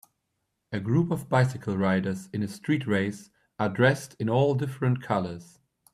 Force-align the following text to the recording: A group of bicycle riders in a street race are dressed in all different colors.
A 0.71 0.79
group 0.79 1.11
of 1.11 1.29
bicycle 1.29 1.77
riders 1.77 2.27
in 2.33 2.41
a 2.41 2.47
street 2.47 2.87
race 2.87 3.29
are 3.59 3.69
dressed 3.69 4.15
in 4.17 4.31
all 4.31 4.55
different 4.55 5.03
colors. 5.03 5.59